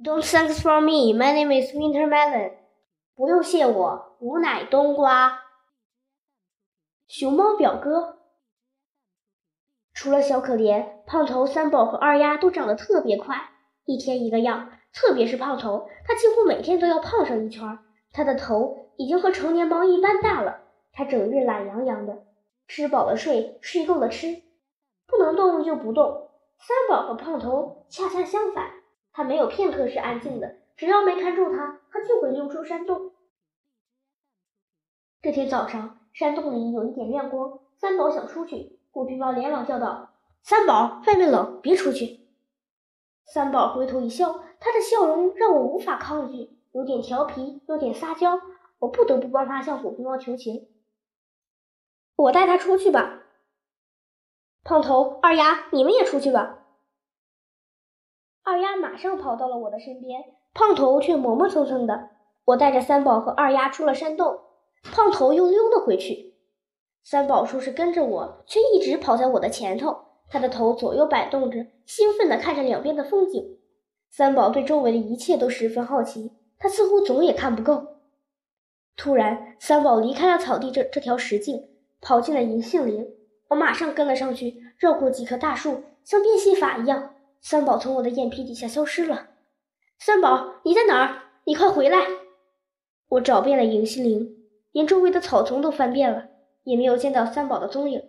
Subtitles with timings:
[0.00, 1.12] Don't thanks for me.
[1.12, 2.52] My name is Wintermelon.
[3.16, 5.40] 不用谢我，吾乃冬瓜。
[7.08, 8.18] 熊猫表哥，
[9.92, 13.50] 除了小可怜，胖头、三宝和二丫都长得特别快，
[13.86, 14.70] 一天一个样。
[14.92, 17.80] 特别是胖头，他几乎每天都要胖上一圈。
[18.12, 20.60] 他的头已经和成年猫一般大了。
[20.92, 22.24] 他整日懒洋洋的，
[22.68, 24.42] 吃饱了睡，睡够了吃，
[25.08, 26.28] 不能动就不动。
[26.56, 28.70] 三宝和胖头恰恰相反，
[29.18, 33.10] 他没有片刻是安静的，只要没看中他，他就会溜出山洞。
[35.20, 40.12] 这天早上，山洞里有一点亮光，三宝想出去，虎皮猫连忙叫道
[40.44, 42.28] ：“三宝，外面冷，别出去。”
[43.26, 48.40] 三宝回头一笑，他的笑容让我无法抗拒，有点调皮，有点撒娇，
[48.78, 50.68] 我不得不帮他向虎皮猫求情。
[52.14, 53.24] 我带他出去吧，
[54.62, 56.66] 胖头、二丫，你们也出去吧。
[58.44, 60.20] 二丫马上跑到了我的身边，
[60.54, 62.10] 胖头却磨磨蹭蹭的。
[62.44, 64.38] 我带着三宝和二丫出了山洞，
[64.82, 66.34] 胖头又溜了回去。
[67.04, 69.96] 三宝说是跟着我，却一直跑在我的前头，
[70.30, 73.58] 他的头左右摆动着，兴奋地看着两边的风景。
[74.10, 77.98] 三宝对周围的一切都十分好奇，他似乎总也看不够。
[78.96, 81.68] 突然，三宝离开了草地这这条石径。
[82.00, 83.04] 跑进了银杏林，
[83.48, 89.28] 我马上跟了上去，绕过几棵大树，像变戏法一样，三宝从我的眼皮底下消失了。
[89.98, 91.22] 三宝，你在哪儿？
[91.44, 91.98] 你快回来！
[93.08, 96.28] 我找遍了银杏林，连周围的草丛都翻遍了，
[96.64, 98.02] 也没有见到三宝的踪影。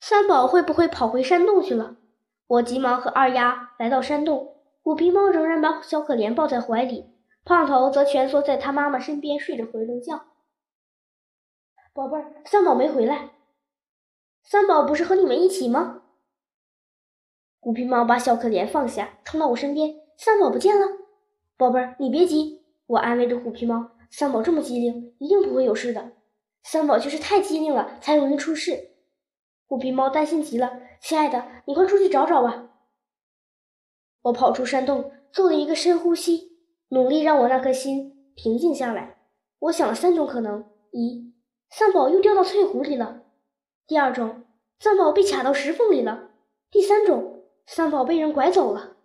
[0.00, 1.98] 三宝会不会跑回山洞去了？
[2.46, 7.12] 我急忙和二丫来到山洞，虎皮猫仍然把小可怜抱在怀里，
[7.44, 10.24] 胖头则蜷缩在他妈妈身边睡着回笼觉。
[11.92, 13.30] 宝贝儿，三宝没回来。
[14.42, 16.02] 三宝不是和你们一起吗？
[17.62, 19.94] 虎皮猫把小可怜放下，冲到我身边。
[20.16, 20.86] 三宝不见了。
[21.58, 23.90] 宝贝儿，你别急，我安慰着虎皮猫。
[24.10, 26.12] 三宝这么机灵，一定不会有事的。
[26.62, 28.92] 三宝就是太机灵了，才容易出事。
[29.66, 30.80] 虎皮猫担心极了。
[31.02, 32.70] 亲爱的，你快出去找找吧。
[34.22, 39.18] 我跑出山洞，做了一个深呼吸，努力让我那颗心平静下来。
[39.58, 41.34] 我想了三种可能：一。
[41.68, 43.22] 三宝又掉到翠湖里了。
[43.86, 44.44] 第二种，
[44.78, 46.30] 三宝被卡到石缝里了。
[46.70, 47.39] 第三种，
[47.72, 48.96] 三宝被人拐走了。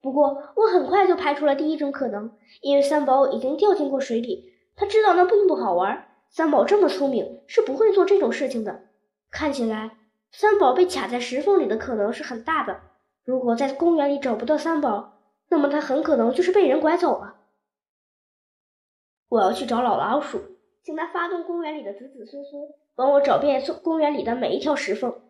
[0.00, 2.30] 不过我很快就排除了第一种可能，
[2.60, 6.06] 因为三宝已经掉进过水里，他知道那并不好玩。
[6.30, 8.82] 三宝这么聪明，是不会做这种事情的。
[9.32, 9.96] 看起来，
[10.30, 12.82] 三宝被卡在石缝里的可能是很大的。
[13.24, 17.34] 如果在公园里找不到三宝，那么他很可能就是被人拐走了。
[19.28, 20.40] 我要去找老老鼠。
[20.84, 22.62] 请他发动公园里的子子孙孙，
[22.94, 25.20] 帮我找遍公园里的每一条石缝。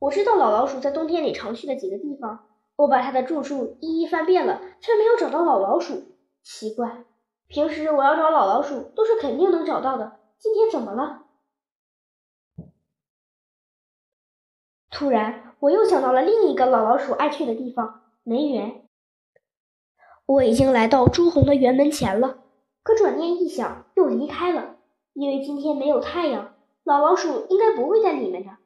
[0.00, 2.46] 我知道老老鼠在冬天里常去的几个地方，
[2.76, 6.16] 我把它的住处一一翻遍了，却没有找到老老鼠。
[6.42, 7.04] 奇怪，
[7.48, 11.26] 平时我要找老老鼠都是肯定能找到的，今天怎么了？
[14.90, 18.88] 突然，我又想到了另一个老老鼠爱去的地方——梅园。
[20.24, 22.38] 我已经来到朱红的园门前了。
[22.82, 24.76] 可转念一想，又离开了，
[25.12, 28.56] 因为今天没有太阳，老老鼠应该不会在里面的。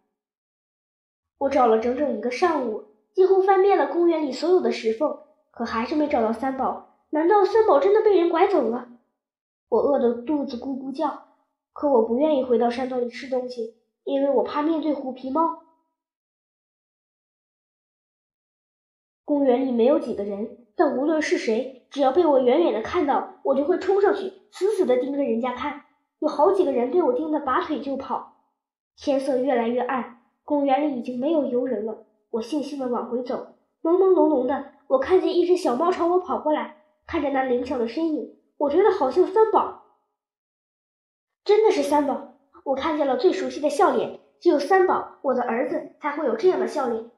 [1.44, 5.18] 我找了整整一个上午，几乎翻遍了公园里所有的石缝，
[5.50, 6.96] 可还是没找到三宝。
[7.10, 8.88] 难道三宝真的被人拐走了？
[9.68, 11.28] 我饿得肚子咕咕叫，
[11.74, 15.64] 可我不愿意回到山洞里吃东西，因为我怕面对虎皮猫。
[19.26, 20.66] 公园里没有几个人。
[20.76, 25.84] 但无论是谁，只要被我远远的看到，我就会冲上去，死死的盯着人家看。
[26.20, 28.38] 有好几个人被我盯得拔腿就跑。
[28.96, 32.04] 天色越来越暗，公园里已经没有游人了。
[32.30, 36.82] 我悻悻地往回走，朦朦胧胧的，我看见一只小猫朝我跑过来。
[37.06, 39.82] 看着那灵巧的身影，我觉得好像三宝。
[41.44, 42.34] 真的是三宝！
[42.64, 47.10] 我看见了最熟悉的笑脸，只有三宝，我的儿子才会有这样的笑脸。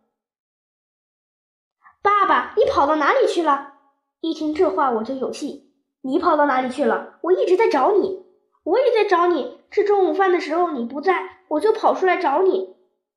[2.03, 3.75] 爸爸，你跑到哪里去了？
[4.21, 5.73] 一听这话我就有气。
[6.03, 7.19] 你跑到哪里去了？
[7.23, 8.25] 我一直在找你，
[8.65, 9.61] 我也在找你。
[9.71, 12.76] 吃中午饭的时候你不在，我就跑出来找你。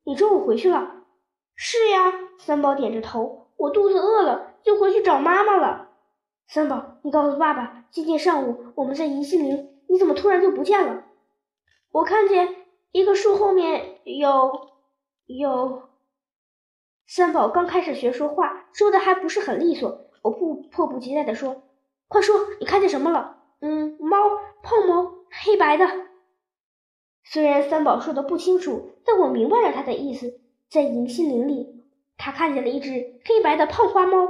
[0.10, 1.04] 你中午回去了？
[1.54, 2.12] 是呀。
[2.40, 3.46] 三宝点着头。
[3.58, 5.90] 我肚子饿了，就回去找妈妈了。
[6.48, 11.04] 三宝，你告诉爸爸，今天上午我们在银杏林，你怎么突然就不见了？
[11.92, 12.56] 我看见
[12.92, 14.70] 一个树后面有
[15.28, 15.84] 有。
[17.06, 20.08] 三宝刚开始学说话，说的还不是很利索。
[20.24, 21.62] 我不迫不及待地说
[22.10, 24.18] ：“快说，你看见什么了？”“嗯，猫，
[24.64, 25.14] 胖猫，
[25.44, 25.86] 黑白的。”
[27.32, 30.42] 虽然三宝说的不清楚，但我明白了他的意思。
[30.68, 31.86] 在银杏林里，
[32.18, 34.30] 他看见了一只黑白的胖花猫。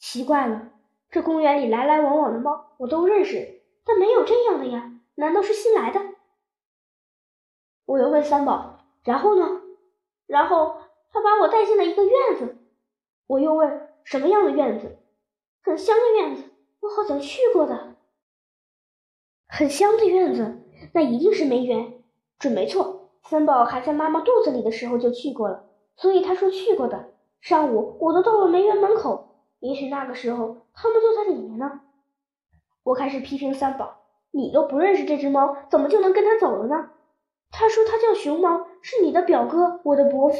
[0.00, 0.72] 奇怪了，
[1.12, 6.00] 这公园里来来往往的猫我都认识，但没有这样的呀，难道是新来的？
[7.84, 9.62] 我又问三宝，然后呢？
[10.26, 10.78] 然后
[11.12, 12.58] 他把我带进了一个院子。
[13.28, 14.98] 我又问什么样的院子？
[15.62, 16.42] 很香的院子，
[16.80, 17.94] 我好像去过的。
[19.46, 22.02] 很香的院子，那一定是梅园，
[22.44, 23.08] 准没错。
[23.22, 25.64] 三宝还在妈妈肚子里的时候就去过了，
[25.96, 27.06] 所以他说去过的。
[27.40, 29.28] 上午我都到了梅园门口，
[29.60, 31.80] 也许那个时候他们就在里面呢。
[32.82, 36.90] 我开始批评三宝：“你都不认识这只猫，怎么就能跟他走了呢？”
[37.50, 40.36] 他说他叫熊猫，是你的表哥，我的伯父。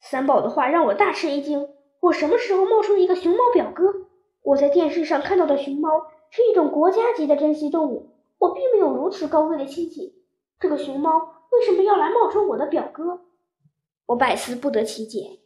[0.00, 1.68] 三宝的话让我大吃一惊。
[1.98, 4.06] 我什么时候冒充一个熊猫表哥？
[4.42, 5.88] 我在电视上看到的熊猫
[6.30, 10.14] 是一种国家级的珍稀动物，我并没有如此高贵的亲戚。
[10.60, 13.26] 这个熊猫为什么要来冒充我的表哥？
[14.06, 15.40] 我百思不得其解。